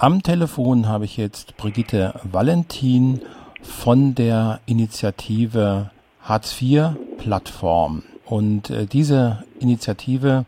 [0.00, 3.20] Am Telefon habe ich jetzt Brigitte Valentin
[3.62, 5.90] von der Initiative
[6.22, 8.04] Hartz IV Plattform.
[8.24, 10.44] Und äh, diese Initiative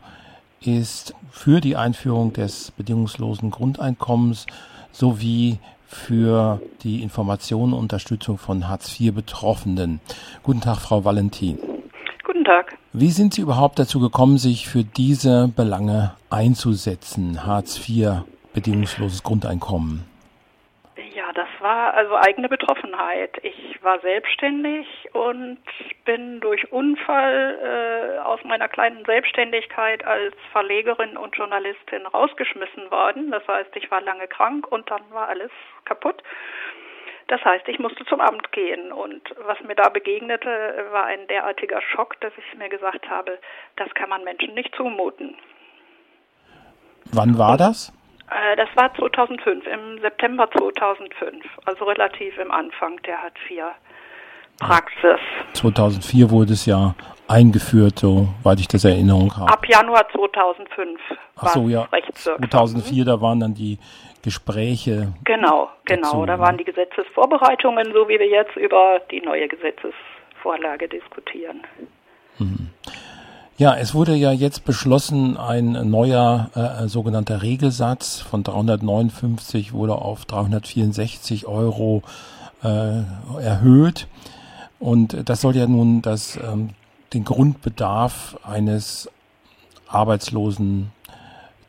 [0.61, 4.47] ist für die Einführung des bedingungslosen Grundeinkommens
[4.93, 9.99] sowie für die Information und Unterstützung von Hartz IV Betroffenen.
[10.43, 11.59] Guten Tag, Frau Valentin.
[12.23, 12.77] Guten Tag.
[12.93, 20.05] Wie sind Sie überhaupt dazu gekommen, sich für diese Belange einzusetzen, Hartz IV bedingungsloses Grundeinkommen?
[21.13, 23.37] Ja, das war also eigene Betroffenheit.
[23.43, 25.59] Ich war selbstständig und
[26.05, 33.31] bin durch Unfall äh, aus meiner kleinen Selbstständigkeit als Verlegerin und Journalistin rausgeschmissen worden.
[33.31, 35.51] Das heißt, ich war lange krank und dann war alles
[35.85, 36.21] kaputt.
[37.27, 41.81] Das heißt, ich musste zum Amt gehen und was mir da begegnete, war ein derartiger
[41.81, 43.39] Schock, dass ich mir gesagt habe,
[43.77, 45.35] das kann man Menschen nicht zumuten.
[47.05, 47.93] Wann war das?
[48.31, 55.19] Äh, das war 2005, im September 2005, also relativ im Anfang der Hartz-IV-Praxis.
[55.53, 56.95] 2004 wurde es ja
[57.27, 59.51] eingeführt, soweit ich das Erinnerung habe.
[59.51, 60.99] Ab Januar 2005
[61.35, 61.87] Ach so, ja.
[62.23, 63.79] 2004, da waren dann die
[64.23, 65.13] Gespräche.
[65.25, 66.01] Genau, genau.
[66.01, 71.63] Dazu, da waren die Gesetzesvorbereitungen, so wie wir jetzt über die neue Gesetzesvorlage diskutieren.
[72.37, 72.69] Mhm.
[73.61, 80.25] Ja, es wurde ja jetzt beschlossen, ein neuer äh, sogenannter Regelsatz von 359 wurde auf
[80.25, 82.01] 364 Euro
[82.63, 83.03] äh,
[83.39, 84.07] erhöht.
[84.79, 86.71] Und das soll ja nun das, ähm,
[87.13, 89.07] den Grundbedarf eines
[89.87, 90.89] Arbeitslosen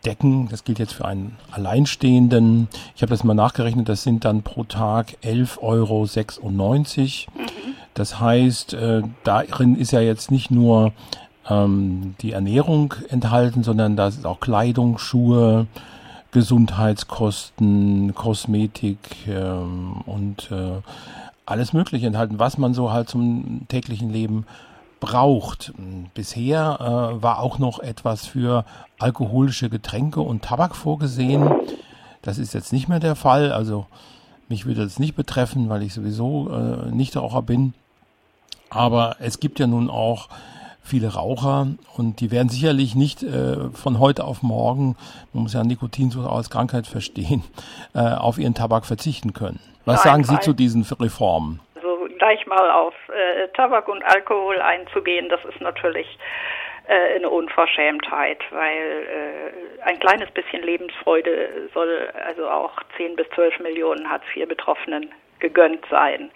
[0.03, 0.49] decken.
[0.49, 2.69] Das gilt jetzt für einen Alleinstehenden.
[2.97, 6.06] Ich habe das mal nachgerechnet, das sind dann pro Tag 11,96 Euro.
[6.06, 7.75] Mhm.
[7.93, 10.95] Das heißt, äh, darin ist ja jetzt nicht nur
[11.48, 15.67] ähm, die Ernährung enthalten, sondern da ist auch Kleidung, Schuhe,
[16.31, 20.81] Gesundheitskosten, Kosmetik ähm, und äh,
[21.45, 24.47] alles Mögliche enthalten, was man so halt zum täglichen Leben
[25.01, 25.72] braucht.
[26.15, 28.65] Bisher äh, war auch noch etwas für
[28.99, 31.50] alkoholische Getränke und Tabak vorgesehen.
[32.22, 33.53] Das ist jetzt nicht mehr der Fall.
[33.53, 33.87] Also
[34.49, 37.75] mich würde das nicht betreffen, weil ich sowieso äh, Nichtraucher bin.
[38.71, 40.28] Aber es gibt ja nun auch
[40.82, 41.66] viele Raucher
[41.97, 44.97] und die werden sicherlich nicht äh, von heute auf morgen,
[45.32, 47.44] man muss ja Nikotinsucht als Krankheit verstehen,
[47.94, 49.60] äh, auf ihren Tabak verzichten können.
[49.84, 50.42] Was nein, sagen Sie nein.
[50.42, 51.60] zu diesen Reformen?
[51.76, 56.19] Also gleich mal auf äh, Tabak und Alkohol einzugehen, das ist natürlich
[56.88, 63.60] äh, eine Unverschämtheit, weil äh, ein kleines bisschen Lebensfreude soll also auch 10 bis 12
[63.60, 66.31] Millionen Hartz-IV-Betroffenen gegönnt sein.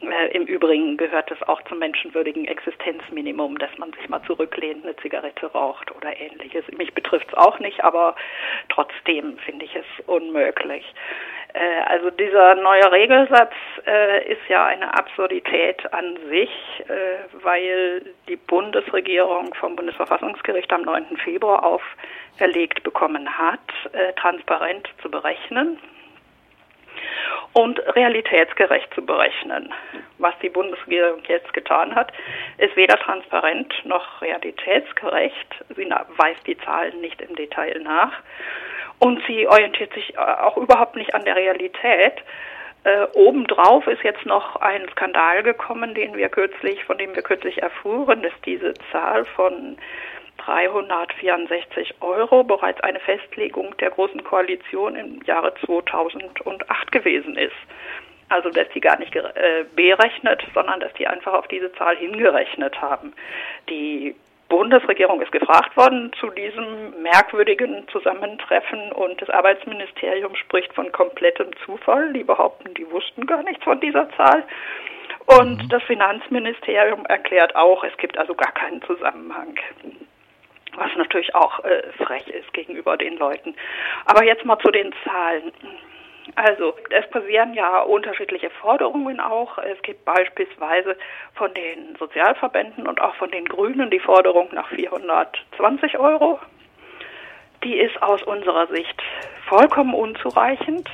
[0.00, 4.96] Äh, Im Übrigen gehört es auch zum menschenwürdigen Existenzminimum, dass man sich mal zurücklehnt, eine
[4.96, 6.64] Zigarette raucht oder ähnliches.
[6.76, 8.14] Mich betrifft es auch nicht, aber
[8.68, 10.84] trotzdem finde ich es unmöglich.
[11.54, 13.52] Äh, also dieser neue Regelsatz
[13.86, 16.50] äh, ist ja eine Absurdität an sich,
[17.42, 21.16] weil die Bundesregierung vom Bundesverfassungsgericht am 9.
[21.18, 23.60] Februar auferlegt bekommen hat,
[24.16, 25.78] transparent zu berechnen
[27.58, 29.74] und realitätsgerecht zu berechnen.
[30.18, 32.12] Was die Bundesregierung jetzt getan hat,
[32.58, 35.64] ist weder transparent noch realitätsgerecht.
[35.74, 38.12] Sie weist die Zahlen nicht im Detail nach
[39.00, 42.22] und sie orientiert sich äh, auch überhaupt nicht an der Realität.
[42.84, 47.60] Äh, obendrauf ist jetzt noch ein Skandal gekommen, den wir kürzlich, von dem wir kürzlich
[47.60, 49.76] erfuhren, dass diese Zahl von
[50.38, 57.56] 364 Euro bereits eine Festlegung der Großen Koalition im Jahre 2008 gewesen ist.
[58.28, 62.80] Also dass die gar nicht äh, berechnet, sondern dass die einfach auf diese Zahl hingerechnet
[62.80, 63.14] haben.
[63.68, 64.14] Die
[64.48, 72.12] Bundesregierung ist gefragt worden zu diesem merkwürdigen Zusammentreffen und das Arbeitsministerium spricht von komplettem Zufall.
[72.12, 74.44] Die behaupten, die wussten gar nichts von dieser Zahl.
[75.26, 75.68] Und mhm.
[75.68, 79.54] das Finanzministerium erklärt auch, es gibt also gar keinen Zusammenhang
[80.76, 83.54] was natürlich auch äh, frech ist gegenüber den Leuten.
[84.04, 85.52] Aber jetzt mal zu den Zahlen.
[86.34, 89.56] Also, es passieren ja unterschiedliche Forderungen auch.
[89.58, 90.96] Es gibt beispielsweise
[91.34, 96.38] von den Sozialverbänden und auch von den Grünen die Forderung nach 420 Euro.
[97.64, 99.02] Die ist aus unserer Sicht
[99.48, 100.88] vollkommen unzureichend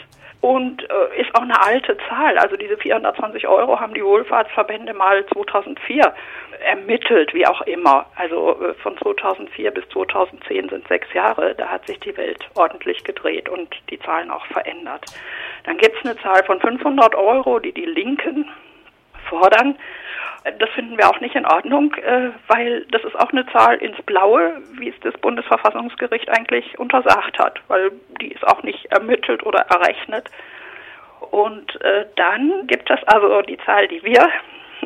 [0.45, 2.37] und äh, ist auch eine alte Zahl.
[2.37, 6.15] Also diese 420 Euro haben die Wohlfahrtsverbände mal 2004
[6.61, 8.05] ermittelt, wie auch immer.
[8.15, 11.55] Also äh, von 2004 bis 2010 sind sechs Jahre.
[11.55, 15.07] Da hat sich die Welt ordentlich gedreht und die Zahlen auch verändert.
[15.65, 18.47] Dann gibt es eine Zahl von 500 Euro, die die Linken
[19.25, 19.77] fordern.
[20.59, 24.01] das finden wir auch nicht in Ordnung, äh, weil das ist auch eine Zahl ins
[24.03, 29.61] Blaue, wie es das Bundesverfassungsgericht eigentlich untersagt hat, weil die ist auch nicht ermittelt oder
[29.61, 30.29] errechnet.
[31.31, 34.29] Und äh, dann gibt es also die Zahl, die wir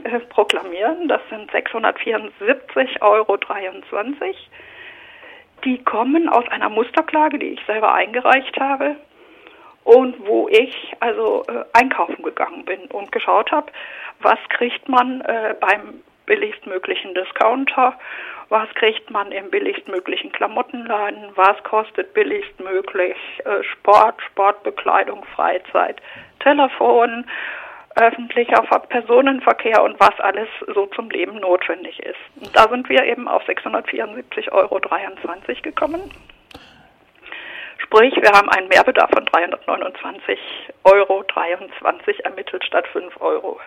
[0.05, 3.39] äh, proklamieren, das sind 674,23 Euro.
[5.65, 8.97] Die kommen aus einer Musterklage, die ich selber eingereicht habe
[9.89, 13.73] und wo ich also äh, einkaufen gegangen bin und geschaut habe,
[14.21, 17.99] was kriegt man äh, beim billigstmöglichen Discounter,
[18.51, 26.03] was kriegt man im billigstmöglichen Klamottenladen, was kostet billigstmöglich äh, Sport, Sportbekleidung, Freizeit,
[26.41, 27.25] Telefon,
[27.97, 32.21] öffentlicher Personenverkehr und was alles so zum Leben notwendig ist.
[32.43, 34.81] Und da sind wir eben auf 674,23 Euro
[35.63, 36.11] gekommen.
[37.91, 40.37] Sprich, wir haben einen Mehrbedarf von 329,23
[40.85, 41.25] Euro
[42.23, 43.59] ermittelt statt 5 Euro.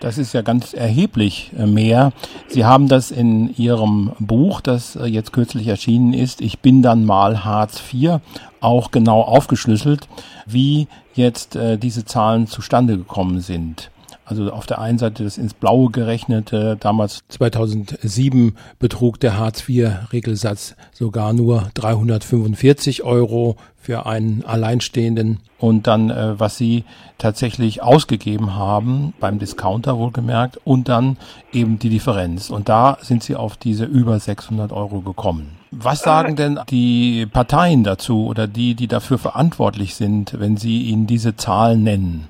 [0.00, 2.10] Das ist ja ganz erheblich äh, mehr.
[2.48, 7.04] Sie haben das in Ihrem Buch, das äh, jetzt kürzlich erschienen ist, Ich bin dann
[7.04, 8.18] mal Hartz IV,
[8.60, 10.08] auch genau aufgeschlüsselt,
[10.44, 13.92] wie jetzt äh, diese Zahlen zustande gekommen sind.
[14.28, 21.32] Also auf der einen Seite das ins Blaue gerechnete, damals 2007 betrug der Hartz-IV-Regelsatz sogar
[21.32, 25.38] nur 345 Euro für einen Alleinstehenden.
[25.58, 26.84] Und dann, äh, was sie
[27.16, 31.16] tatsächlich ausgegeben haben, beim Discounter wohlgemerkt, und dann
[31.54, 32.50] eben die Differenz.
[32.50, 35.56] Und da sind sie auf diese über 600 Euro gekommen.
[35.70, 41.06] Was sagen denn die Parteien dazu oder die, die dafür verantwortlich sind, wenn sie ihnen
[41.06, 42.28] diese Zahlen nennen?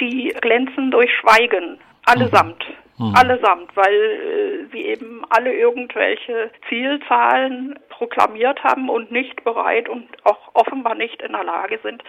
[0.00, 2.64] Die glänzen durch Schweigen, allesamt.
[2.98, 3.14] Mhm.
[3.14, 10.54] Allesamt, weil äh, sie eben alle irgendwelche Zielzahlen proklamiert haben und nicht bereit und auch
[10.54, 12.02] offenbar nicht in der Lage sind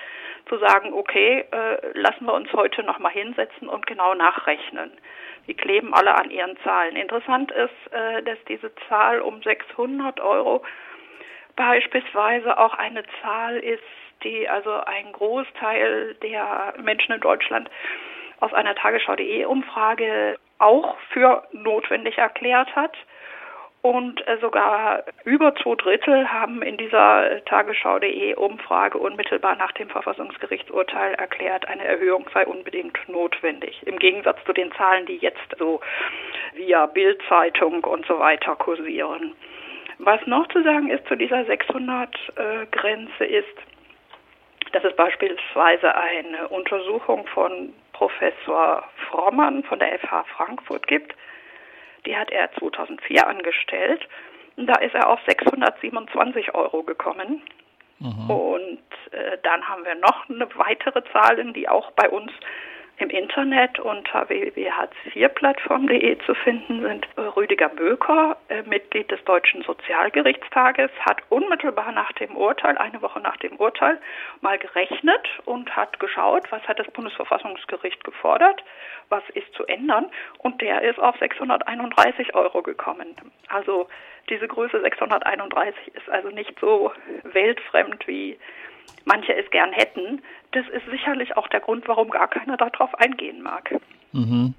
[0.47, 4.91] zu sagen, okay, äh, lassen wir uns heute nochmal hinsetzen und genau nachrechnen.
[5.47, 6.95] Die kleben alle an ihren Zahlen.
[6.95, 10.63] Interessant ist, äh, dass diese Zahl um 600 Euro
[11.55, 13.83] beispielsweise auch eine Zahl ist,
[14.23, 17.69] die also ein Großteil der Menschen in Deutschland
[18.39, 22.95] aus einer Tagesschau.de Umfrage auch für notwendig erklärt hat.
[23.83, 31.13] Und äh, sogar über zwei Drittel haben in dieser Tagesschau.de Umfrage unmittelbar nach dem Verfassungsgerichtsurteil
[31.13, 33.79] erklärt, eine Erhöhung sei unbedingt notwendig.
[33.85, 35.79] Im Gegensatz zu den Zahlen, die jetzt so
[36.55, 39.35] via Bildzeitung und so weiter kursieren.
[39.99, 43.57] Was noch zu sagen ist zu dieser 600-Grenze äh, ist,
[44.77, 51.15] dass es beispielsweise eine Untersuchung von Professor Frommann von der FH Frankfurt gibt.
[52.05, 54.07] Die hat er 2004 angestellt.
[54.55, 57.41] Da ist er auf 627 Euro gekommen.
[57.97, 58.29] Mhm.
[58.29, 62.31] Und äh, dann haben wir noch eine weitere Zahlen, die auch bei uns
[62.99, 67.07] im Internet unter www.hartz4plattform.de zu finden sind.
[67.35, 73.37] Rüdiger Böker, äh, Mitglied des Deutschen Sozialgerichtstages, hat unmittelbar nach dem Urteil, eine Woche nach
[73.37, 73.99] dem Urteil,
[74.41, 78.63] mal gerechnet und hat geschaut, was hat das Bundesverfassungsgericht gefordert,
[79.09, 80.07] was ist zu ändern
[80.39, 83.15] und der ist auf 631 Euro gekommen.
[83.49, 83.87] Also
[84.29, 86.91] diese Größe 631 ist also nicht so
[87.23, 88.37] weltfremd wie
[89.05, 90.21] manche es gern hätten.
[90.51, 93.73] Das ist sicherlich auch der Grund, warum gar keiner darauf eingehen mag.
[94.11, 94.53] Mhm.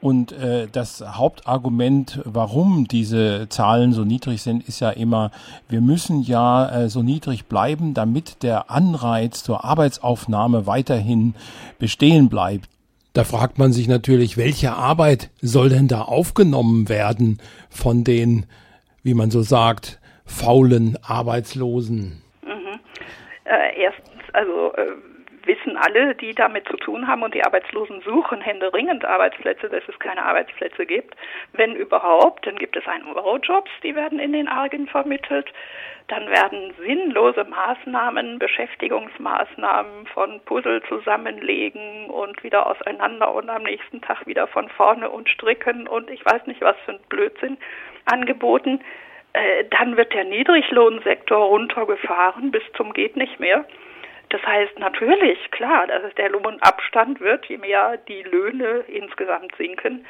[0.00, 5.30] Und äh, das Hauptargument, warum diese Zahlen so niedrig sind, ist ja immer,
[5.68, 11.34] wir müssen ja äh, so niedrig bleiben, damit der Anreiz zur Arbeitsaufnahme weiterhin
[11.78, 12.68] bestehen bleibt.
[13.14, 17.38] Da fragt man sich natürlich, welche Arbeit soll denn da aufgenommen werden
[17.70, 18.44] von den,
[19.02, 22.22] wie man so sagt, faulen Arbeitslosen?
[23.46, 24.92] Äh, erstens, also äh,
[25.46, 29.98] wissen alle, die damit zu tun haben und die Arbeitslosen suchen händeringend Arbeitsplätze, dass es
[30.00, 31.14] keine Arbeitsplätze gibt.
[31.52, 35.52] Wenn überhaupt, dann gibt es ein Eurojobs, die werden in den Argen vermittelt.
[36.08, 44.26] Dann werden sinnlose Maßnahmen, Beschäftigungsmaßnahmen von Puzzle zusammenlegen und wieder auseinander und am nächsten Tag
[44.26, 47.56] wieder von vorne und stricken und ich weiß nicht was für ein Blödsinn
[48.04, 48.80] angeboten.
[49.36, 53.66] Äh, dann wird der Niedriglohnsektor runtergefahren bis zum geht nicht mehr.
[54.30, 60.06] Das heißt natürlich, klar, dass der Lohnabstand wird, je mehr die Löhne insgesamt sinken,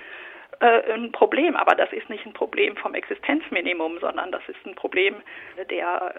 [0.60, 1.56] äh, ein Problem.
[1.56, 5.16] Aber das ist nicht ein Problem vom Existenzminimum, sondern das ist ein Problem
[5.70, 6.18] der äh,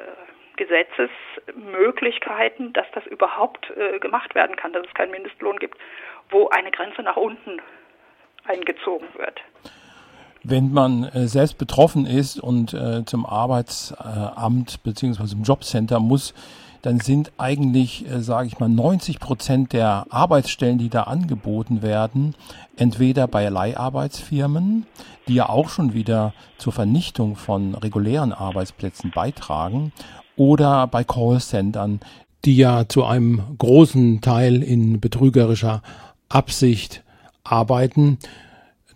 [0.57, 5.77] Gesetzesmöglichkeiten, dass das überhaupt äh, gemacht werden kann, dass es keinen Mindestlohn gibt,
[6.29, 7.61] wo eine Grenze nach unten
[8.45, 9.41] eingezogen wird
[10.49, 16.33] wenn man äh, selbst betroffen ist und äh, zum Arbeitsamt beziehungsweise zum Jobcenter muss,
[16.81, 22.33] dann sind eigentlich, äh, sage ich mal, 90 Prozent der Arbeitsstellen, die da angeboten werden,
[22.77, 24.85] entweder bei Leiharbeitsfirmen,
[25.27, 29.91] die ja auch schon wieder zur Vernichtung von regulären Arbeitsplätzen beitragen,
[30.37, 31.99] oder bei Callcentern,
[32.45, 35.81] die ja zu einem großen Teil in betrügerischer
[36.29, 37.03] Absicht
[37.43, 38.19] arbeiten.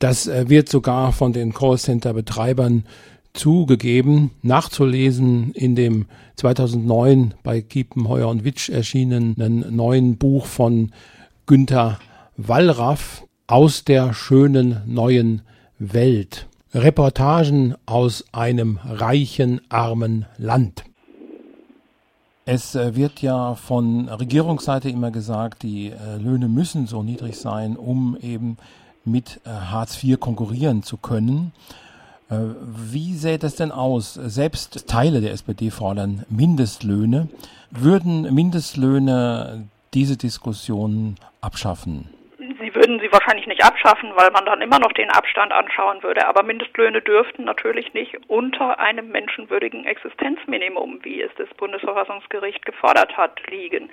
[0.02, 2.86] Das äh, wird sogar von den Callcenter-Betreibern
[3.34, 10.92] zugegeben, nachzulesen in dem 2009 bei Kiepenheuer und Witsch erschienenen neuen Buch von
[11.46, 12.00] Günter
[12.36, 15.44] Wallraff aus der schönen neuen
[15.78, 16.48] Welt.
[16.74, 20.84] Reportagen aus einem reichen, armen Land.
[22.46, 27.78] Es äh, wird ja von Regierungsseite immer gesagt, die äh, Löhne müssen so niedrig sein,
[27.78, 28.58] um eben
[29.06, 31.54] mit äh, Hartz IV konkurrieren zu können.
[32.32, 34.14] Wie sähe das denn aus?
[34.14, 37.28] Selbst Teile der SPD fordern Mindestlöhne.
[37.72, 42.08] Würden Mindestlöhne diese Diskussion abschaffen?
[42.38, 46.26] Sie würden sie wahrscheinlich nicht abschaffen, weil man dann immer noch den Abstand anschauen würde.
[46.28, 53.42] Aber Mindestlöhne dürften natürlich nicht unter einem menschenwürdigen Existenzminimum, wie es das Bundesverfassungsgericht gefordert hat,
[53.50, 53.90] liegen.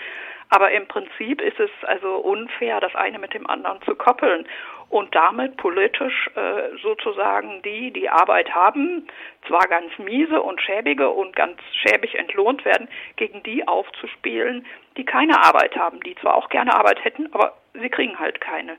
[0.51, 4.47] Aber im Prinzip ist es also unfair, das eine mit dem anderen zu koppeln
[4.91, 9.07] und damit politisch äh, sozusagen die, die Arbeit haben,
[9.47, 14.65] zwar ganz miese und schäbige und ganz schäbig entlohnt werden, gegen die aufzuspielen,
[14.97, 18.77] die keine Arbeit haben, die zwar auch gerne Arbeit hätten, aber sie kriegen halt keine.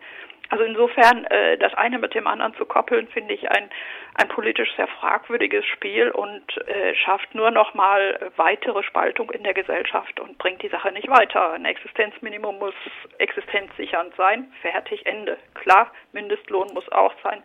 [0.49, 3.69] Also insofern äh, das eine mit dem anderen zu koppeln, finde ich ein,
[4.15, 9.53] ein politisch sehr fragwürdiges Spiel und äh, schafft nur noch mal weitere Spaltung in der
[9.53, 11.53] Gesellschaft und bringt die Sache nicht weiter.
[11.53, 12.73] Ein Existenzminimum muss
[13.19, 14.51] existenzsichernd sein.
[14.61, 15.37] Fertig, Ende.
[15.53, 17.43] Klar, Mindestlohn muss auch sein.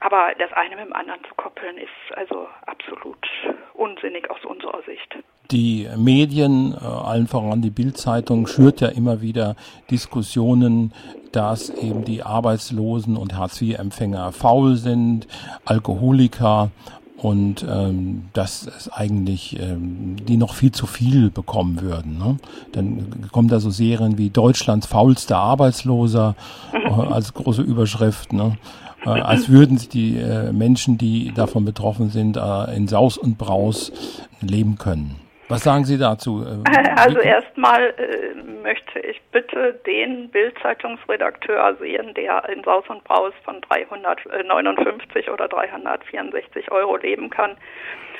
[0.00, 3.26] Aber das eine mit dem anderen zu koppeln, ist also absolut
[3.74, 5.16] unsinnig aus unserer Sicht.
[5.50, 9.56] Die Medien, äh, allen voran die Bildzeitung, schürt ja immer wieder
[9.90, 10.92] Diskussionen,
[11.34, 15.26] dass eben die Arbeitslosen und Hartz-IV-Empfänger faul sind,
[15.64, 16.70] Alkoholiker
[17.16, 22.18] und ähm, dass es eigentlich ähm, die noch viel zu viel bekommen würden.
[22.18, 22.36] Ne?
[22.72, 26.34] Dann kommen da so Serien wie Deutschlands faulster Arbeitsloser
[26.72, 28.32] äh, als große Überschrift.
[28.32, 28.58] Ne?
[29.06, 33.38] äh, als würden sich die äh, Menschen, die davon betroffen sind, äh, in Saus und
[33.38, 33.92] Braus
[34.40, 35.16] leben können.
[35.48, 36.42] Was sagen Sie dazu?
[36.42, 43.34] Äh, also erstmal äh, möchte ich bitte den Bildzeitungsredakteur sehen, der in Saus und Braus
[43.44, 47.56] von 359 oder 364 Euro leben kann,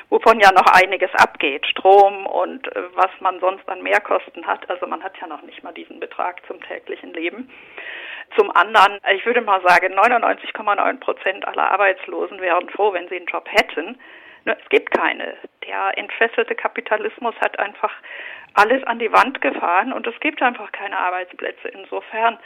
[0.09, 4.69] wovon ja noch einiges abgeht, Strom und äh, was man sonst an Mehrkosten hat.
[4.69, 7.49] Also man hat ja noch nicht mal diesen Betrag zum täglichen Leben.
[8.37, 13.27] Zum anderen, ich würde mal sagen, 99,9 Prozent aller Arbeitslosen wären froh, wenn sie einen
[13.27, 13.97] Job hätten.
[14.45, 15.35] Es gibt keine.
[15.65, 17.91] Der entfesselte Kapitalismus hat einfach
[18.53, 21.67] alles an die Wand gefahren und es gibt einfach keine Arbeitsplätze.
[21.69, 22.37] Insofern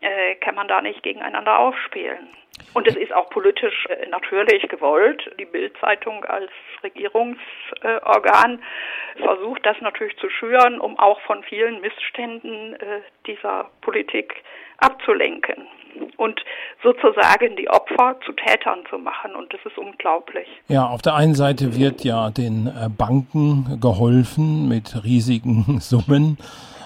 [0.00, 2.28] äh, kann man da nicht gegeneinander aufspielen.
[2.72, 5.30] Und es ist auch politisch äh, natürlich gewollt.
[5.38, 6.50] Die Bildzeitung als
[6.82, 14.42] Regierungsorgan äh, versucht das natürlich zu schüren, um auch von vielen Missständen äh, dieser Politik
[14.78, 15.68] abzulenken
[16.16, 16.40] und
[16.82, 19.34] sozusagen die Opfer zu Tätern zu machen.
[19.34, 20.46] Und das ist unglaublich.
[20.68, 26.38] Ja, auf der einen Seite wird ja den äh, Banken geholfen mit riesigen Summen.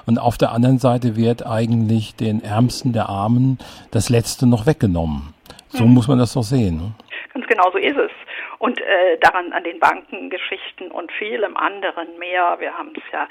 [0.06, 3.58] Und auf der anderen Seite wird eigentlich den Ärmsten der Armen
[3.90, 5.34] das Letzte noch weggenommen.
[5.68, 5.92] So mhm.
[5.92, 6.76] muss man das doch sehen.
[6.78, 6.92] Ne?
[7.34, 8.10] Ganz genau so ist es.
[8.58, 12.56] Und äh, daran an den Bankengeschichten und vielem anderen mehr.
[12.58, 13.28] Wir haben es ja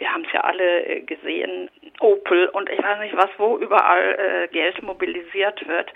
[0.00, 4.18] wir haben es ja alle äh, gesehen, Opel und ich weiß nicht was, wo überall
[4.18, 5.92] äh, Geld mobilisiert wird.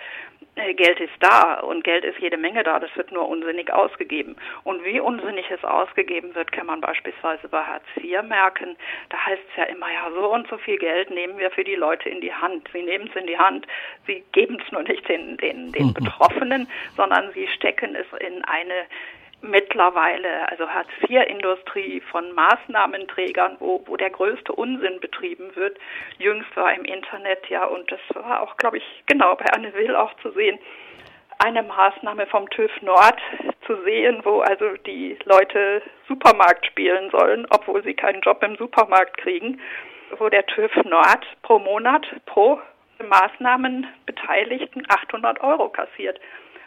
[0.56, 4.36] Äh, Geld ist da und Geld ist jede Menge da, das wird nur unsinnig ausgegeben.
[4.62, 8.76] Und wie unsinnig es ausgegeben wird, kann man beispielsweise bei Hartz IV merken.
[9.08, 11.74] Da heißt es ja immer, ja, so und so viel Geld nehmen wir für die
[11.74, 12.68] Leute in die Hand.
[12.74, 13.66] Sie nehmen es in die Hand,
[14.06, 15.94] sie geben es nur nicht den, den, den mhm.
[15.94, 18.84] Betroffenen, sondern sie stecken es in eine
[19.44, 25.78] mittlerweile, also Hartz-IV-Industrie von Maßnahmenträgern, wo, wo der größte Unsinn betrieben wird.
[26.18, 29.94] Jüngst war im Internet ja, und das war auch, glaube ich, genau bei Anne Will
[29.94, 30.58] auch zu sehen,
[31.38, 33.20] eine Maßnahme vom TÜV Nord
[33.66, 39.18] zu sehen, wo also die Leute Supermarkt spielen sollen, obwohl sie keinen Job im Supermarkt
[39.18, 39.60] kriegen,
[40.18, 42.60] wo der TÜV Nord pro Monat pro
[43.06, 46.20] Maßnahmenbeteiligten 800 Euro kassiert.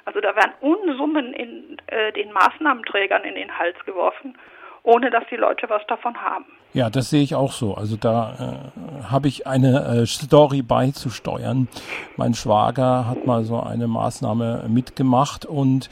[0.07, 4.37] Also da werden Unsummen in äh, den Maßnahmenträgern in den Hals geworfen,
[4.83, 6.45] ohne dass die Leute was davon haben.
[6.71, 7.75] Ja, das sehe ich auch so.
[7.75, 8.69] Also da
[9.03, 11.67] äh, habe ich eine äh, Story beizusteuern.
[12.15, 15.89] Mein Schwager hat mal so eine Maßnahme mitgemacht und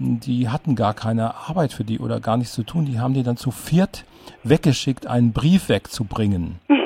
[0.00, 2.84] die hatten gar keine Arbeit für die oder gar nichts zu tun.
[2.84, 4.04] Die haben die dann zu viert
[4.42, 6.58] weggeschickt, einen Brief wegzubringen.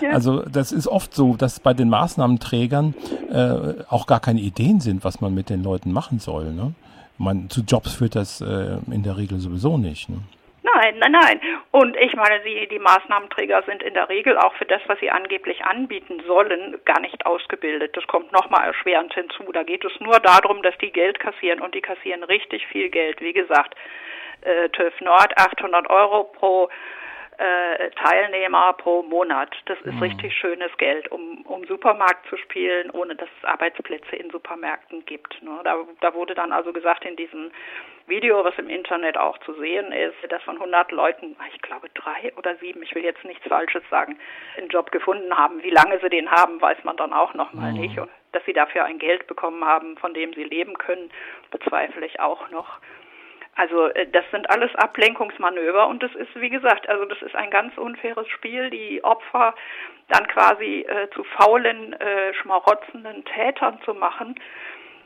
[0.00, 0.10] ja.
[0.10, 2.94] Also das ist oft so, dass bei den Maßnahmenträgern
[3.30, 6.52] äh, auch gar keine Ideen sind, was man mit den Leuten machen soll.
[6.52, 6.74] Ne?
[7.18, 10.08] Man, zu Jobs führt das äh, in der Regel sowieso nicht.
[10.08, 10.18] Ne?
[10.74, 11.40] Nein, nein, nein.
[11.70, 15.10] Und ich meine, die, die Maßnahmenträger sind in der Regel auch für das, was sie
[15.10, 17.96] angeblich anbieten sollen, gar nicht ausgebildet.
[17.96, 19.44] Das kommt nochmal erschwerend hinzu.
[19.52, 23.20] Da geht es nur darum, dass die Geld kassieren und die kassieren richtig viel Geld.
[23.20, 23.74] Wie gesagt,
[24.42, 26.68] äh, TÜV Nord 800 Euro pro
[27.38, 29.54] äh, Teilnehmer pro Monat.
[29.66, 30.02] Das ist mhm.
[30.02, 35.42] richtig schönes Geld, um, um Supermarkt zu spielen, ohne dass es Arbeitsplätze in Supermärkten gibt.
[35.42, 35.60] Ne?
[35.64, 37.50] Da, da wurde dann also gesagt in diesem
[38.06, 42.32] Video, was im Internet auch zu sehen ist, dass von 100 Leuten, ich glaube drei
[42.36, 44.18] oder sieben, ich will jetzt nichts Falsches sagen,
[44.56, 45.62] einen Job gefunden haben.
[45.62, 47.80] Wie lange sie den haben, weiß man dann auch noch mal mhm.
[47.80, 47.98] nicht.
[47.98, 51.10] Und dass sie dafür ein Geld bekommen haben, von dem sie leben können,
[51.50, 52.78] bezweifle ich auch noch.
[53.56, 57.50] Also äh, das sind alles Ablenkungsmanöver und das ist, wie gesagt, also das ist ein
[57.50, 59.54] ganz unfaires Spiel, die Opfer
[60.08, 64.36] dann quasi äh, zu faulen, äh, schmarotzenden Tätern zu machen,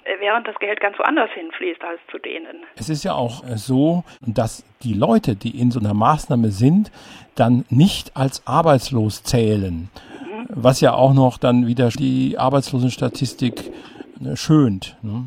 [0.04, 2.64] äh, während das Geld ganz woanders hinfließt als zu denen.
[2.76, 6.90] Es ist ja auch äh, so, dass die Leute, die in so einer Maßnahme sind,
[7.36, 9.88] dann nicht als arbeitslos zählen,
[10.20, 10.46] mhm.
[10.48, 13.72] was ja auch noch dann wieder die Arbeitslosenstatistik
[14.34, 14.96] schönt.
[15.02, 15.26] Ne?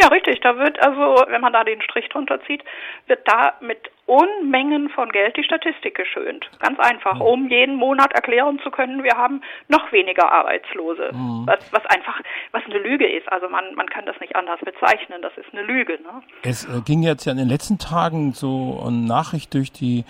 [0.00, 0.40] Ja, richtig.
[0.40, 2.62] Da wird also, wenn man da den Strich drunter zieht,
[3.08, 6.48] wird da mit Unmengen von Geld die Statistik geschönt.
[6.60, 11.10] Ganz einfach, um jeden Monat erklären zu können, wir haben noch weniger Arbeitslose.
[11.12, 11.46] Mhm.
[11.46, 12.20] Was, was einfach,
[12.52, 13.30] was eine Lüge ist.
[13.30, 15.20] Also man, man kann das nicht anders bezeichnen.
[15.20, 15.94] Das ist eine Lüge.
[15.94, 16.22] Ne?
[16.42, 20.04] Es äh, ging jetzt ja in den letzten Tagen so eine Nachricht durch die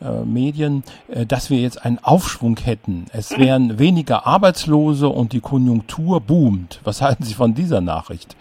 [0.00, 3.06] äh, Medien, äh, dass wir jetzt einen Aufschwung hätten.
[3.12, 3.42] Es mhm.
[3.42, 6.80] wären weniger Arbeitslose und die Konjunktur boomt.
[6.82, 8.36] Was halten Sie von dieser Nachricht?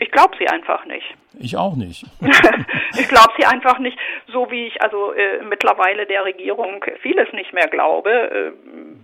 [0.00, 1.14] Ich glaube sie einfach nicht.
[1.38, 2.04] Ich auch nicht.
[2.98, 7.52] ich glaube sie einfach nicht, so wie ich also äh, mittlerweile der Regierung vieles nicht
[7.52, 8.52] mehr glaube, äh,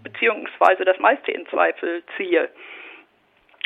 [0.03, 2.49] beziehungsweise das meiste in Zweifel ziehe.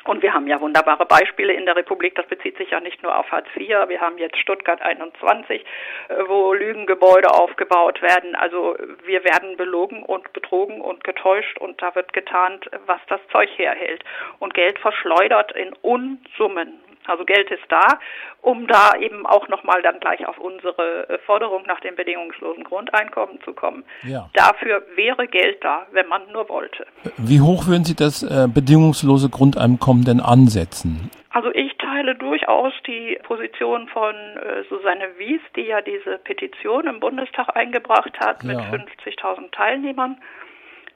[0.04, 2.16] Und wir haben ja wunderbare Beispiele in der Republik.
[2.16, 3.68] Das bezieht sich ja nicht nur auf Hartz IV.
[3.86, 5.64] Wir haben jetzt Stuttgart 21,
[6.08, 8.34] äh, wo Lügengebäude aufgebaut werden.
[8.34, 13.50] Also wir werden belogen und betrogen und getäuscht und da wird getarnt, was das Zeug
[13.56, 14.02] herhält.
[14.40, 16.80] Und Geld verschleudert in Unsummen.
[17.06, 17.98] Also Geld ist da,
[18.42, 23.40] um da eben auch nochmal dann gleich auf unsere äh, Forderung nach dem bedingungslosen Grundeinkommen
[23.44, 23.84] zu kommen.
[24.02, 24.28] Ja.
[24.34, 26.86] Dafür wäre Geld da, wenn man nur wollte.
[27.16, 31.10] Wie hoch würden Sie das äh, bedingungslose Grundeinkommen denn ansetzen?
[31.30, 37.00] Also ich teile durchaus die Position von äh, Susanne Wies, die ja diese Petition im
[37.00, 38.66] Bundestag eingebracht hat mit ja.
[38.66, 40.20] 50.000 Teilnehmern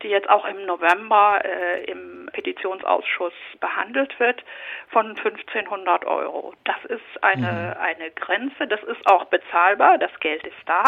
[0.04, 4.44] die jetzt auch im November äh, im Petitionsausschuss behandelt wird,
[4.90, 6.52] von 1500 Euro.
[6.64, 7.82] Das ist eine, mhm.
[7.82, 10.84] eine Grenze, das ist auch bezahlbar, das Geld ist da.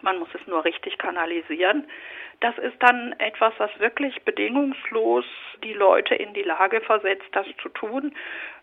[0.00, 1.88] Man muss es nur richtig kanalisieren.
[2.40, 5.24] Das ist dann etwas, was wirklich bedingungslos
[5.62, 8.14] die Leute in die Lage versetzt, das zu tun,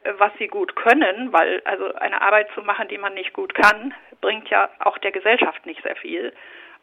[0.03, 3.53] äh, was sie gut können, weil also eine Arbeit zu machen, die man nicht gut
[3.53, 6.33] kann, bringt ja auch der Gesellschaft nicht sehr viel.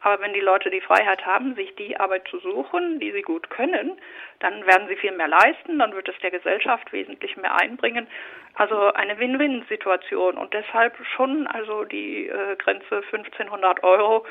[0.07, 3.51] Aber wenn die Leute die Freiheit haben, sich die Arbeit zu suchen, die sie gut
[3.51, 3.99] können,
[4.39, 8.07] dann werden sie viel mehr leisten, dann wird es der Gesellschaft wesentlich mehr einbringen.
[8.55, 14.25] Also eine Win-Win-Situation und deshalb schon also die äh, Grenze 1500 Euro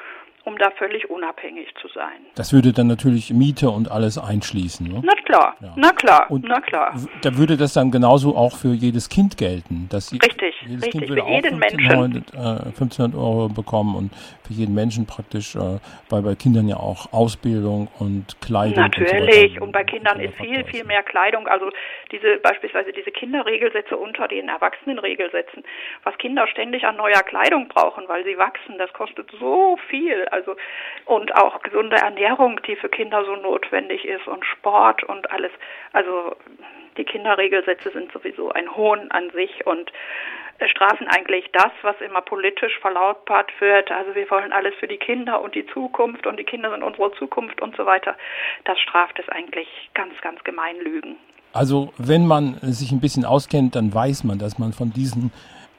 [0.46, 2.22] um da völlig unabhängig zu sein.
[2.36, 5.02] Das würde dann natürlich Miete und alles einschließen, ne?
[5.04, 5.74] Na klar, ja.
[5.76, 6.96] na klar, und na klar.
[7.22, 9.88] Da würde das dann genauso auch für jedes Kind gelten.
[9.90, 12.68] Dass richtig, jedes richtig, Kind würde für jeden 1500, Menschen.
[12.68, 14.12] 1500 Euro bekommen und
[14.46, 15.80] für jeden Menschen praktisch, äh,
[16.10, 18.84] weil bei Kindern ja auch Ausbildung und Kleidung.
[18.84, 21.48] Natürlich, und, so und bei Kindern ist viel, viel mehr Kleidung.
[21.48, 21.72] Also
[22.12, 25.64] diese beispielsweise diese Kinderregelsätze unter den Erwachsenenregelsätzen,
[26.04, 30.26] was Kinder ständig an neuer Kleidung brauchen, weil sie wachsen, das kostet so viel.
[30.30, 30.56] Also
[31.06, 35.52] und auch gesunde Ernährung, die für Kinder so notwendig ist und Sport und alles.
[35.94, 36.36] Also
[36.98, 39.92] die Kinderregelsätze sind sowieso ein Hohn an sich und
[40.72, 43.92] strafen eigentlich das, was immer politisch verlautbart wird.
[43.92, 47.12] Also wir wollen alles für die Kinder und die Zukunft und die Kinder sind unsere
[47.14, 48.16] Zukunft und so weiter.
[48.64, 51.18] Das straft es eigentlich ganz, ganz gemein Lügen.
[51.52, 55.32] Also wenn man sich ein bisschen auskennt, dann weiß man, dass man von diesen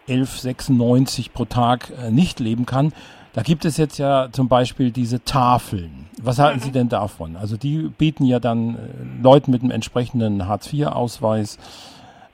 [0.09, 2.93] 11,96 pro Tag äh, nicht leben kann.
[3.37, 6.09] Da gibt es jetzt ja zum Beispiel diese Tafeln.
[6.23, 6.63] Was halten mhm.
[6.63, 7.37] Sie denn davon?
[7.37, 11.59] Also die bieten ja dann äh, Leuten mit einem entsprechenden Hartz-IV-Ausweis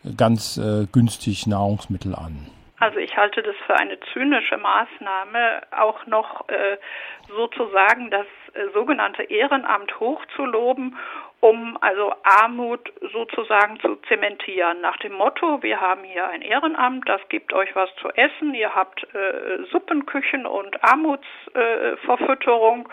[0.04, 2.46] äh, ganz äh, günstig Nahrungsmittel an.
[2.78, 6.78] Also ich halte das für eine zynische Maßnahme, auch noch äh,
[7.28, 10.96] sozusagen das äh, sogenannte Ehrenamt hochzuloben,
[11.42, 14.80] um also Armut sozusagen zu zementieren.
[14.80, 18.76] Nach dem Motto, wir haben hier ein Ehrenamt, das gibt euch was zu essen, ihr
[18.76, 22.88] habt äh, Suppenküchen und Armutsverfütterung.
[22.88, 22.92] Äh,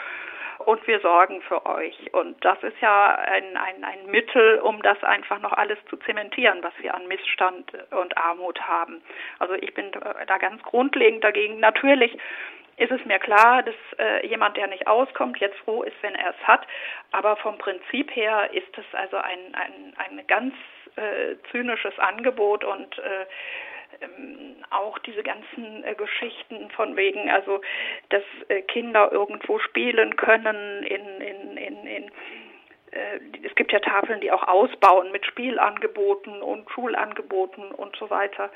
[0.60, 2.14] und wir sorgen für euch.
[2.14, 6.60] Und das ist ja ein, ein, ein Mittel, um das einfach noch alles zu zementieren,
[6.62, 9.02] was wir an Missstand und Armut haben.
[9.40, 11.60] Also ich bin da ganz grundlegend dagegen.
[11.60, 12.18] Natürlich
[12.80, 16.30] ist es mir klar, dass äh, jemand, der nicht auskommt, jetzt froh ist, wenn er
[16.30, 16.66] es hat.
[17.12, 20.54] Aber vom Prinzip her ist es also ein, ein, ein ganz
[20.96, 23.26] äh, zynisches Angebot und äh,
[24.02, 27.62] ähm, auch diese ganzen äh, Geschichten von wegen, also
[28.10, 32.12] dass äh, Kinder irgendwo spielen können in, in, in, in
[32.92, 38.50] äh, es gibt ja Tafeln, die auch ausbauen mit Spielangeboten und Schulangeboten und so weiter.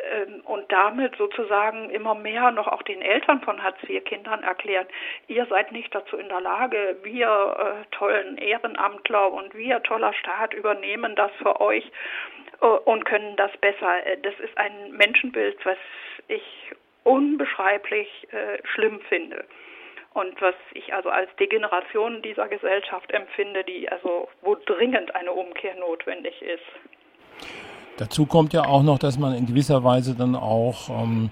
[0.00, 4.86] Ähm, und damit sozusagen immer mehr noch auch den Eltern von Hartz-IV-Kindern erklären,
[5.28, 10.52] ihr seid nicht dazu in der Lage, wir äh, tollen Ehrenamtler und wir toller Staat
[10.52, 11.90] übernehmen das für euch
[12.60, 14.06] und können das besser.
[14.06, 15.78] Äh, das ist ein Menschenbild, was
[16.28, 16.42] ich
[17.04, 19.44] unbeschreiblich äh, schlimm finde
[20.14, 25.74] und was ich also als Degeneration dieser Gesellschaft empfinde, die also wo dringend eine Umkehr
[25.76, 27.44] notwendig ist.
[27.98, 31.30] Dazu kommt ja auch noch, dass man in gewisser Weise dann auch ähm,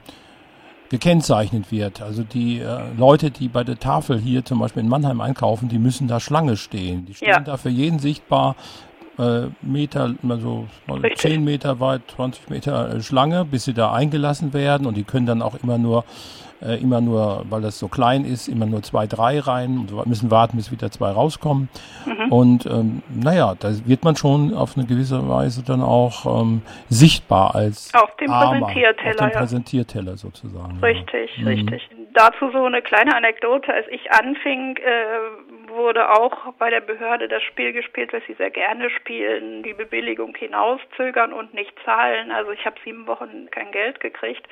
[0.91, 2.03] gekennzeichnet wird.
[2.03, 5.79] Also die äh, Leute, die bei der Tafel hier zum Beispiel in Mannheim einkaufen, die
[5.79, 7.07] müssen da Schlange stehen.
[7.07, 7.41] Die stehen ja.
[7.41, 8.57] da für jeden sichtbar
[9.19, 11.19] äh, Meter, also Richtig.
[11.19, 15.27] 10 Meter weit, 20 Meter äh, Schlange, bis sie da eingelassen werden und die können
[15.27, 16.05] dann auch immer nur
[16.65, 20.31] äh, immer nur, weil das so klein ist, immer nur zwei, drei rein und müssen
[20.31, 21.69] warten, bis wieder zwei rauskommen.
[22.07, 22.33] Mhm.
[22.33, 27.55] Und ähm, naja, da wird man schon auf eine gewisse Weise dann auch ähm, sichtbar
[27.55, 30.79] als auf dem Armer, Präsentierteller, auf dem Präsentierteller sozusagen.
[30.81, 31.47] Richtig, ja.
[31.47, 31.89] richtig.
[31.91, 32.07] Mhm.
[32.15, 37.43] Dazu so eine kleine Anekdote, als ich anfing, äh, wurde auch bei der Behörde das
[37.43, 42.31] Spiel gespielt, was sie sehr gerne spielen, die Bewilligung hinauszögern und nicht zahlen.
[42.31, 44.47] Also ich habe sieben Wochen kein Geld gekriegt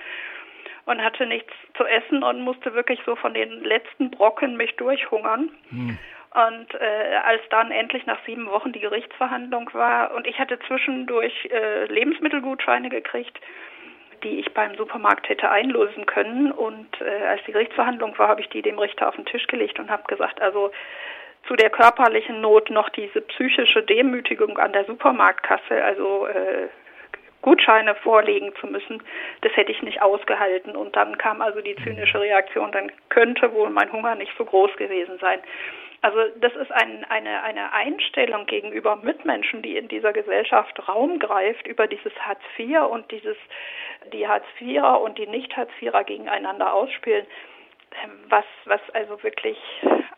[0.86, 5.50] und hatte nichts zu essen und musste wirklich so von den letzten Brocken mich durchhungern.
[5.70, 5.98] Hm.
[6.32, 11.48] Und äh, als dann endlich nach sieben Wochen die Gerichtsverhandlung war und ich hatte zwischendurch
[11.50, 13.36] äh, Lebensmittelgutscheine gekriegt,
[14.22, 16.52] die ich beim Supermarkt hätte einlösen können.
[16.52, 19.78] Und äh, als die Gerichtsverhandlung war, habe ich die dem Richter auf den Tisch gelegt
[19.78, 20.70] und habe gesagt, also
[21.46, 26.68] zu der körperlichen Not noch diese psychische Demütigung an der Supermarktkasse, also äh,
[27.42, 29.02] Gutscheine vorlegen zu müssen,
[29.40, 30.76] das hätte ich nicht ausgehalten.
[30.76, 34.76] Und dann kam also die zynische Reaktion, dann könnte wohl mein Hunger nicht so groß
[34.76, 35.40] gewesen sein.
[36.02, 41.66] Also das ist ein, eine, eine Einstellung gegenüber Mitmenschen, die in dieser Gesellschaft Raum greift,
[41.66, 43.36] über dieses Hartz IV und dieses,
[44.12, 47.26] die Hartz IVer und die Nicht-Hartz IVer gegeneinander ausspielen,
[48.02, 49.58] ähm, was, was also wirklich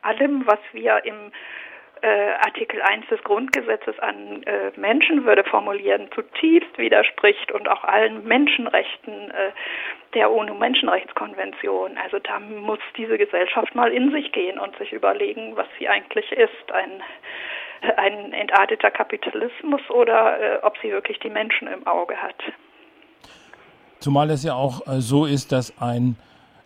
[0.03, 1.33] allem, was wir im
[2.03, 9.31] äh, Artikel 1 des Grundgesetzes an äh, Menschenwürde formulieren, zutiefst widerspricht und auch allen Menschenrechten
[9.31, 9.53] äh,
[10.15, 11.97] der UNO-Menschenrechtskonvention.
[12.03, 16.31] Also da muss diese Gesellschaft mal in sich gehen und sich überlegen, was sie eigentlich
[16.33, 16.73] ist.
[16.73, 17.03] Ein,
[17.97, 22.37] ein entarteter Kapitalismus oder äh, ob sie wirklich die Menschen im Auge hat.
[24.01, 26.17] Zumal es ja auch äh, so ist, dass ein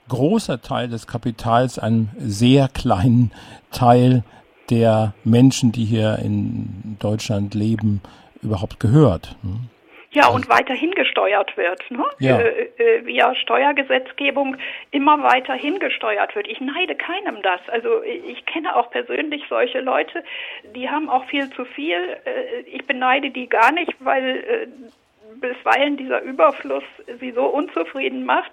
[0.09, 3.33] großer Teil des Kapitals einen sehr kleinen
[3.71, 4.23] Teil
[4.71, 8.01] der Menschen, die hier in Deutschland leben,
[8.43, 9.37] überhaupt gehört.
[9.43, 9.61] Ne?
[10.17, 11.91] Ja, und weiterhin gesteuert wird.
[11.91, 12.05] Ne?
[12.21, 12.39] Ja.
[12.41, 14.57] Äh, äh, via Steuergesetzgebung
[14.91, 16.49] immer weiterhin gesteuert wird.
[16.49, 17.61] Ich neide keinem das.
[17.69, 20.25] Also ich kenne auch persönlich solche Leute,
[20.75, 22.17] die haben auch viel zu viel.
[22.25, 24.67] Äh, ich beneide die gar nicht, weil äh,
[25.39, 26.85] bisweilen dieser Überfluss
[27.21, 28.51] sie so unzufrieden macht,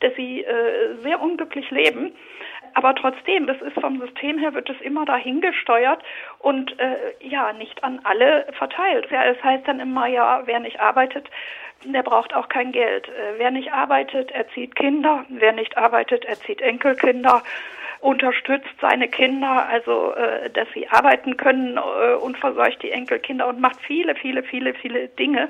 [0.00, 2.12] dass sie äh, sehr unglücklich leben
[2.74, 6.02] aber trotzdem, das ist vom System her, wird es immer dahin gesteuert
[6.38, 9.08] und äh, ja, nicht an alle verteilt.
[9.10, 11.28] Ja, es heißt dann immer, ja, wer nicht arbeitet,
[11.84, 13.08] der braucht auch kein Geld.
[13.08, 15.24] Äh, wer nicht arbeitet, erzieht Kinder.
[15.28, 17.42] Wer nicht arbeitet, erzieht Enkelkinder
[18.04, 23.60] unterstützt seine Kinder, also äh, dass sie arbeiten können äh, und versorgt die Enkelkinder und
[23.60, 25.48] macht viele, viele, viele, viele Dinge.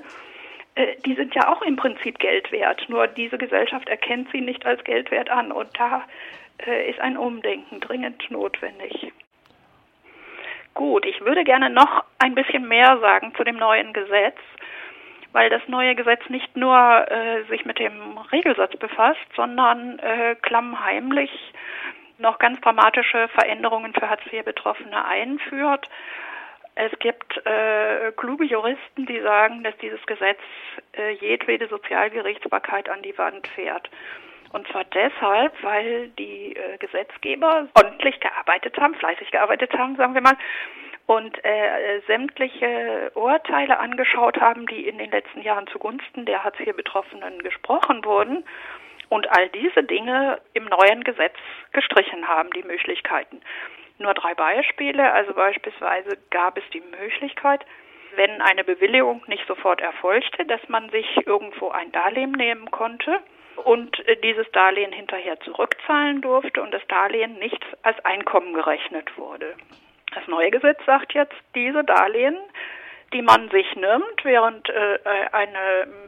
[0.77, 4.67] Äh, die sind ja auch im Prinzip Geld wert, nur diese Gesellschaft erkennt sie nicht
[4.67, 6.05] als Geld wert an und da
[6.89, 9.13] ist ein Umdenken dringend notwendig.
[10.75, 14.39] Gut, ich würde gerne noch ein bisschen mehr sagen zu dem neuen Gesetz,
[15.33, 16.77] weil das neue Gesetz nicht nur
[17.11, 21.31] äh, sich mit dem Regelsatz befasst, sondern äh, klammheimlich
[22.19, 25.89] noch ganz dramatische Veränderungen für Hartz-IV-Betroffene einführt.
[26.77, 30.41] Es gibt äh, kluge Juristen, die sagen, dass dieses Gesetz
[30.97, 33.89] äh, jedwede Sozialgerichtsbarkeit an die Wand fährt.
[34.55, 40.21] Und zwar deshalb, weil die äh, Gesetzgeber ordentlich gearbeitet haben, fleißig gearbeitet haben, sagen wir
[40.21, 40.37] mal,
[41.07, 48.05] und äh, sämtliche Urteile angeschaut haben, die in den letzten Jahren zugunsten der Hartz-IV-Betroffenen gesprochen
[48.05, 48.45] wurden
[49.09, 51.35] und all diese Dinge im neuen Gesetz
[51.73, 53.41] gestrichen haben, die Möglichkeiten.
[53.99, 57.67] Nur drei Beispiele, also beispielsweise gab es die Möglichkeit,
[58.15, 63.19] wenn eine Bewilligung nicht sofort erfolgte, dass man sich irgendwo ein Darlehen nehmen konnte
[63.57, 69.55] und äh, dieses Darlehen hinterher zurückzahlen durfte und das Darlehen nicht als Einkommen gerechnet wurde.
[70.15, 72.37] Das neue Gesetz sagt jetzt, diese Darlehen,
[73.13, 74.99] die man sich nimmt, während äh,
[75.33, 75.49] ein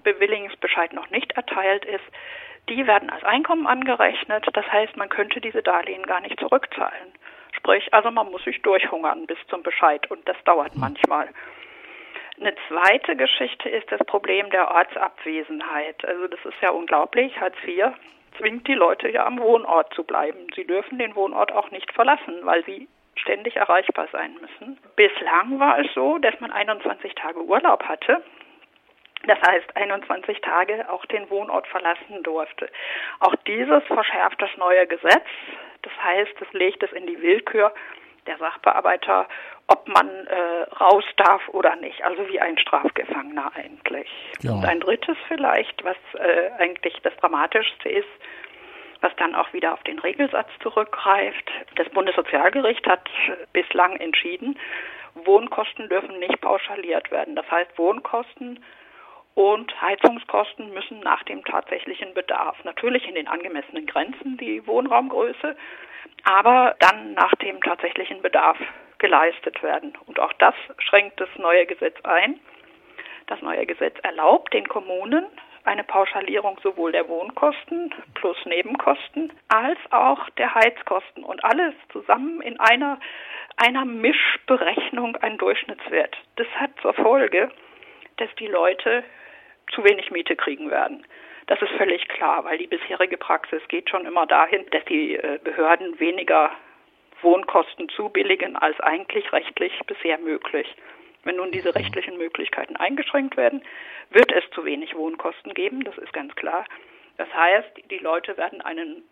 [0.02, 2.04] Bewilligungsbescheid noch nicht erteilt ist,
[2.68, 4.44] die werden als Einkommen angerechnet.
[4.52, 7.12] Das heißt, man könnte diese Darlehen gar nicht zurückzahlen.
[7.52, 10.80] Sprich, also man muss sich durchhungern bis zum Bescheid und das dauert hm.
[10.80, 11.28] manchmal.
[12.38, 16.04] Eine zweite Geschichte ist das Problem der Ortsabwesenheit.
[16.04, 17.40] Also das ist ja unglaublich.
[17.40, 17.92] Hartz IV
[18.36, 20.46] zwingt die Leute ja am Wohnort zu bleiben.
[20.54, 24.78] Sie dürfen den Wohnort auch nicht verlassen, weil sie ständig erreichbar sein müssen.
[24.96, 28.22] Bislang war es so, dass man 21 Tage Urlaub hatte.
[29.26, 32.68] Das heißt, 21 Tage auch den Wohnort verlassen durfte.
[33.20, 35.24] Auch dieses verschärft das neue Gesetz.
[35.82, 37.72] Das heißt, es legt es in die Willkür
[38.26, 39.26] der Sachbearbeiter,
[39.68, 42.02] ob man äh, raus darf oder nicht.
[42.04, 44.08] Also wie ein Strafgefangener eigentlich.
[44.42, 44.52] Ja.
[44.52, 48.08] Und ein drittes vielleicht, was äh, eigentlich das Dramatischste ist,
[49.00, 51.50] was dann auch wieder auf den Regelsatz zurückgreift.
[51.74, 53.08] Das Bundessozialgericht hat
[53.52, 54.58] bislang entschieden,
[55.14, 57.36] Wohnkosten dürfen nicht pauschaliert werden.
[57.36, 58.60] Das heißt, Wohnkosten
[59.34, 65.56] und Heizungskosten müssen nach dem tatsächlichen Bedarf, natürlich in den angemessenen Grenzen, die Wohnraumgröße,
[66.24, 68.56] aber dann nach dem tatsächlichen Bedarf
[69.06, 69.96] geleistet werden.
[70.06, 72.40] Und auch das schränkt das neue Gesetz ein.
[73.28, 75.24] Das neue Gesetz erlaubt den Kommunen
[75.64, 82.58] eine Pauschalierung sowohl der Wohnkosten plus Nebenkosten als auch der Heizkosten und alles zusammen in
[82.58, 82.98] einer,
[83.56, 86.16] einer Mischberechnung ein Durchschnittswert.
[86.36, 87.50] Das hat zur Folge,
[88.16, 89.04] dass die Leute
[89.72, 91.04] zu wenig Miete kriegen werden.
[91.46, 95.38] Das ist völlig klar, weil die bisherige Praxis geht schon immer dahin, dass die äh,
[95.42, 96.50] Behörden weniger
[97.22, 100.74] Wohnkosten zubilligen als eigentlich rechtlich bisher möglich.
[101.24, 103.62] Wenn nun diese rechtlichen Möglichkeiten eingeschränkt werden,
[104.10, 106.64] wird es zu wenig Wohnkosten geben, das ist ganz klar.
[107.16, 109.02] Das heißt, die Leute werden einen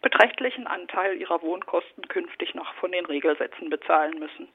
[0.00, 4.48] beträchtlichen Anteil ihrer Wohnkosten künftig noch von den Regelsätzen bezahlen müssen.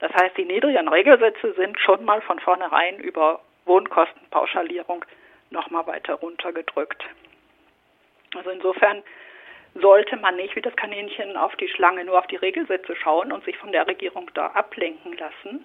[0.00, 5.04] Das heißt, die niedrigen Regelsätze sind schon mal von vornherein über Wohnkostenpauschalierung
[5.50, 7.04] nochmal weiter runtergedrückt.
[8.36, 9.02] Also insofern
[9.74, 13.44] sollte man nicht wie das Kaninchen auf die Schlange nur auf die Regelsätze schauen und
[13.44, 15.64] sich von der Regierung da ablenken lassen,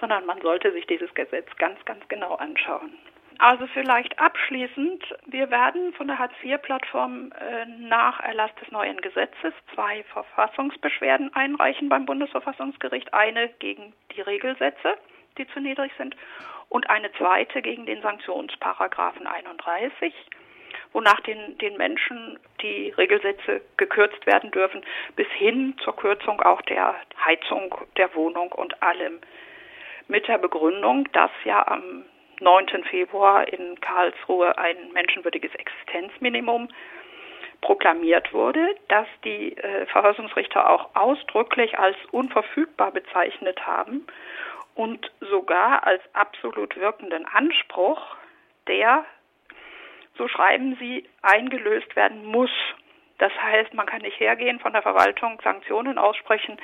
[0.00, 2.96] sondern man sollte sich dieses Gesetz ganz, ganz genau anschauen.
[3.38, 10.04] Also vielleicht abschließend, wir werden von der Hartz-IV-Plattform äh, nach Erlass des neuen Gesetzes zwei
[10.12, 13.12] Verfassungsbeschwerden einreichen beim Bundesverfassungsgericht.
[13.14, 14.96] Eine gegen die Regelsätze,
[15.38, 16.14] die zu niedrig sind,
[16.68, 20.14] und eine zweite gegen den Sanktionsparagraphen 31
[20.92, 24.82] wonach den, den Menschen die Regelsätze gekürzt werden dürfen,
[25.16, 29.20] bis hin zur Kürzung auch der Heizung der Wohnung und allem
[30.08, 32.04] mit der Begründung, dass ja am
[32.40, 32.84] 9.
[32.84, 36.68] Februar in Karlsruhe ein menschenwürdiges Existenzminimum
[37.60, 44.04] proklamiert wurde, dass die äh, Verfassungsrichter auch ausdrücklich als unverfügbar bezeichnet haben
[44.74, 48.16] und sogar als absolut wirkenden Anspruch,
[48.66, 49.04] der,
[50.18, 52.50] so schreiben sie, eingelöst werden muss
[53.22, 56.56] das heißt, man kann nicht hergehen von der Verwaltung Sanktionen aussprechen,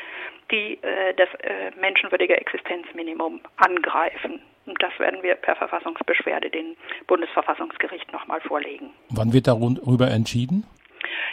[0.50, 4.40] die äh, das äh, menschenwürdige Existenzminimum angreifen.
[4.66, 6.74] Und das werden wir per Verfassungsbeschwerde dem
[7.06, 8.90] Bundesverfassungsgericht nochmal vorlegen.
[9.10, 10.66] Wann wird darüber entschieden?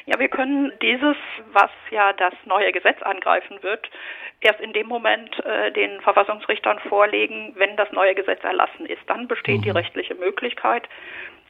[0.06, 1.17] Ja, wir können dieses,
[1.54, 3.89] was ja das neue Gesetz angreifen wird,
[4.41, 9.01] erst in dem Moment äh, den Verfassungsrichtern vorlegen, wenn das neue Gesetz erlassen ist.
[9.08, 9.63] Dann besteht mhm.
[9.63, 10.88] die rechtliche Möglichkeit,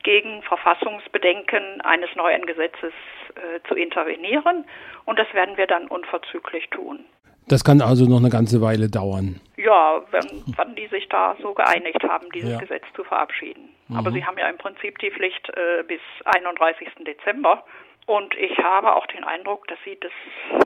[0.05, 2.93] gegen Verfassungsbedenken eines neuen Gesetzes
[3.35, 4.63] äh, zu intervenieren.
[5.05, 6.99] Und das werden wir dann unverzüglich tun.
[7.47, 9.41] Das kann also noch eine ganze Weile dauern.
[9.57, 12.59] Ja, wenn, wenn die sich da so geeinigt haben, dieses ja.
[12.59, 13.69] Gesetz zu verabschieden.
[13.87, 13.97] Mhm.
[13.97, 16.87] Aber sie haben ja im Prinzip die Pflicht äh, bis 31.
[17.05, 17.63] Dezember.
[18.05, 20.11] Und ich habe auch den Eindruck, dass sie das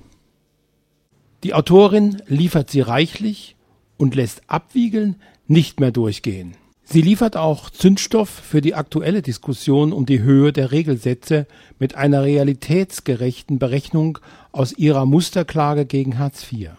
[1.43, 3.55] Die Autorin liefert sie reichlich
[3.97, 6.55] und lässt abwiegeln nicht mehr durchgehen.
[6.89, 11.45] Sie liefert auch Zündstoff für die aktuelle Diskussion um die Höhe der Regelsätze
[11.79, 14.19] mit einer realitätsgerechten Berechnung
[14.53, 16.69] aus ihrer Musterklage gegen Hartz IV.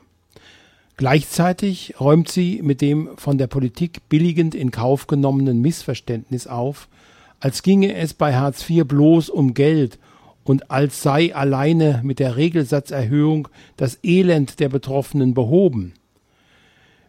[0.96, 6.88] Gleichzeitig räumt sie mit dem von der Politik billigend in Kauf genommenen Missverständnis auf,
[7.38, 9.98] als ginge es bei Hartz IV bloß um Geld
[10.42, 15.92] und als sei alleine mit der Regelsatzerhöhung das Elend der Betroffenen behoben.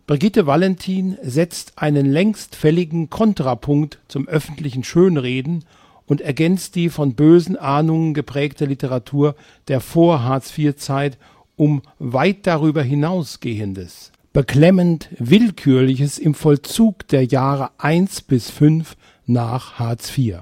[0.10, 5.65] Brigitte Valentin setzt einen längst fälligen Kontrapunkt zum öffentlichen Schönreden
[6.08, 9.36] und ergänzt die von bösen Ahnungen geprägte Literatur
[9.67, 11.19] der Vor-Hartz-IV-Zeit
[11.56, 20.17] um weit darüber hinausgehendes, beklemmend Willkürliches im Vollzug der Jahre eins bis fünf nach Hartz
[20.17, 20.39] IV